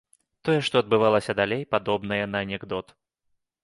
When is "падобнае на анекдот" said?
1.77-2.95